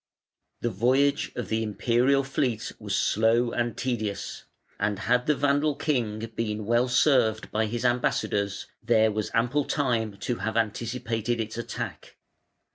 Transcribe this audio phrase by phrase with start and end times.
[0.61, 4.45] The voyage of the Imperial fleet was slow and tedious,
[4.79, 10.17] and had the Vandal king been well served by his ambassadors there was ample time
[10.21, 12.17] to have anticipated its attack.